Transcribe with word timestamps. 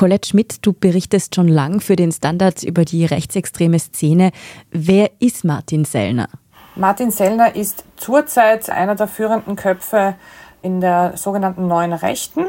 Colette 0.00 0.28
Schmidt, 0.28 0.64
du 0.64 0.72
berichtest 0.72 1.34
schon 1.34 1.48
lang 1.48 1.80
für 1.80 1.94
den 1.94 2.10
Standard 2.10 2.62
über 2.62 2.86
die 2.86 3.04
rechtsextreme 3.04 3.78
Szene. 3.78 4.30
Wer 4.70 5.10
ist 5.18 5.44
Martin 5.44 5.84
Sellner? 5.84 6.28
Martin 6.74 7.10
Sellner 7.10 7.54
ist 7.54 7.84
zurzeit 7.96 8.70
einer 8.70 8.94
der 8.94 9.08
führenden 9.08 9.56
Köpfe 9.56 10.14
in 10.62 10.80
der 10.80 11.18
sogenannten 11.18 11.66
Neuen 11.66 11.92
Rechten, 11.92 12.46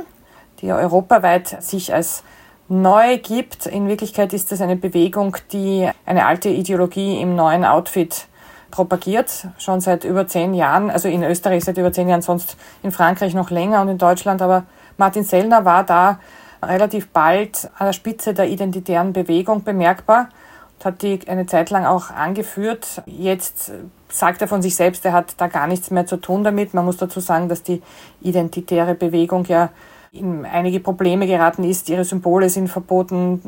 die 0.62 0.72
europaweit 0.72 1.62
sich 1.62 1.94
als 1.94 2.24
neu 2.70 3.18
gibt. 3.18 3.66
In 3.66 3.90
Wirklichkeit 3.90 4.32
ist 4.32 4.52
es 4.54 4.62
eine 4.62 4.78
Bewegung, 4.78 5.36
die 5.52 5.90
eine 6.06 6.26
alte 6.26 6.48
Ideologie 6.48 7.20
im 7.20 7.36
neuen 7.36 7.66
Outfit 7.66 8.28
propagiert, 8.70 9.48
schon 9.58 9.82
seit 9.82 10.06
über 10.06 10.28
zehn 10.28 10.54
Jahren, 10.54 10.90
also 10.90 11.10
in 11.10 11.24
Österreich 11.24 11.66
seit 11.66 11.78
über 11.78 11.92
zehn 11.92 12.08
Jahren, 12.08 12.22
sonst 12.22 12.56
in 12.82 12.92
Frankreich 12.92 13.34
noch 13.34 13.50
länger 13.50 13.82
und 13.82 13.90
in 13.90 13.98
Deutschland. 13.98 14.42
Aber 14.42 14.64
Martin 14.98 15.24
Sellner 15.24 15.66
war 15.66 15.84
da 15.84 16.20
relativ 16.64 17.10
bald 17.10 17.70
an 17.78 17.88
der 17.88 17.94
Spitze 17.94 18.34
der 18.34 18.48
identitären 18.48 19.14
Bewegung 19.14 19.64
bemerkbar 19.64 20.30
und 20.78 20.86
hat 20.86 21.02
die 21.02 21.20
eine 21.28 21.46
Zeit 21.46 21.70
lang 21.70 21.86
auch 21.86 22.12
angeführt. 22.12 23.02
Jetzt 23.06 23.72
sagt 24.10 24.42
er 24.42 24.48
von 24.48 24.62
sich 24.62 24.76
selbst, 24.76 25.06
er 25.06 25.14
hat 25.14 25.36
da 25.38 25.48
gar 25.48 25.68
nichts 25.68 25.92
mehr 25.92 26.06
zu 26.06 26.18
tun 26.18 26.44
damit. 26.44 26.74
Man 26.74 26.86
muss 26.86 26.98
dazu 26.98 27.20
sagen, 27.20 27.50
dass 27.50 27.64
die 27.64 27.82
identitäre 28.22 28.96
Bewegung 28.96 29.46
ja 29.46 29.70
in 30.12 30.46
einige 30.46 30.82
Probleme 30.82 31.26
geraten 31.26 31.64
ist. 31.64 31.90
Ihre 31.90 32.04
Symbole 32.04 32.50
sind 32.50 32.68
verboten. 32.68 33.42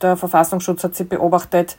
Der 0.00 0.16
Verfassungsschutz 0.16 0.84
hat 0.84 0.94
sie 0.94 1.04
beobachtet. 1.04 1.76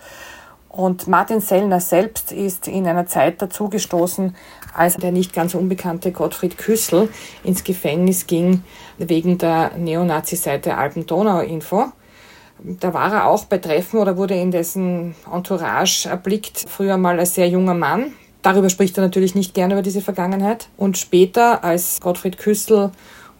Und 0.76 1.08
Martin 1.08 1.40
Sellner 1.40 1.80
selbst 1.80 2.32
ist 2.32 2.68
in 2.68 2.88
einer 2.88 3.05
Zeit 3.05 3.40
dazugestoßen, 3.44 4.36
als 4.73 4.98
der 4.98 5.12
nicht 5.12 5.32
ganz 5.32 5.54
unbekannte 5.54 6.12
Gottfried 6.12 6.58
Küssel 6.58 7.09
ins 7.44 7.63
Gefängnis 7.63 8.26
ging 8.26 8.63
wegen 8.98 9.38
der 9.38 9.77
Neonazi-Seite 9.77 10.76
Alpen-Donau-Info. 10.76 11.91
Da 12.57 12.91
war 12.91 13.13
er 13.13 13.27
auch 13.27 13.46
bei 13.46 13.60
Treffen 13.60 13.99
oder 13.99 14.18
wurde 14.18 14.34
in 14.34 14.49
dessen 14.49 15.13
Entourage 15.32 16.10
erblickt, 16.10 16.66
früher 16.68 16.98
mal 16.98 17.20
als 17.20 17.35
sehr 17.35 17.49
junger 17.49 17.76
Mann. 17.76 18.13
Darüber 18.41 18.71
spricht 18.71 18.98
er 18.98 19.04
natürlich 19.04 19.35
nicht 19.35 19.54
gerne 19.54 19.76
über 19.76 19.84
diese 19.84 20.01
Vergangenheit. 20.01 20.70
Und 20.76 20.98
später, 20.98 21.63
als 21.63 22.01
Gottfried 22.01 22.40
Küssel 22.40 22.90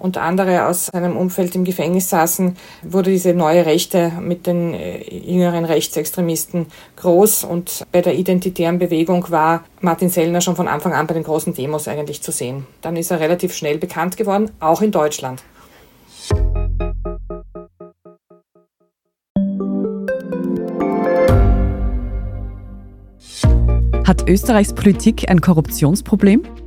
und 0.04 0.18
andere 0.18 0.68
aus 0.68 0.88
seinem 0.88 1.16
Umfeld 1.16 1.56
im 1.56 1.64
Gefängnis 1.64 2.10
saßen, 2.10 2.58
wurde 2.84 3.10
diese 3.10 3.34
neue 3.34 3.66
Rechte 3.66 4.12
mit 4.20 4.46
den 4.46 4.74
äh, 4.74 5.02
jüngeren 5.16 5.64
Rechtsextremisten 5.64 6.66
groß. 6.98 7.46
Und 7.46 7.86
bei 7.94 8.02
der 8.02 8.16
identitären 8.16 8.80
Bewegung 8.80 9.26
war 9.30 9.64
Martin 9.80 10.10
Sellner 10.10 10.42
schon 10.42 10.58
von 10.58 10.68
Anfang 10.68 10.92
an 10.92 11.08
bei 11.08 11.14
den 11.14 11.24
großen 11.24 11.54
Demos 11.54 11.88
eigentlich 11.88 12.22
zu 12.22 12.34
sehen. 12.34 12.68
Dann 12.82 12.98
ist 12.98 13.12
er 13.12 13.22
relativ 13.22 13.56
schnell 13.56 13.78
bekannt 13.78 14.18
geworden, 14.18 14.52
auch 14.60 14.82
in 14.82 14.92
Deutschland. 14.92 15.42
Hat 24.06 24.28
Österreichs 24.28 24.74
Politik 24.74 25.30
ein 25.30 25.40
Korruptionsproblem? 25.40 26.44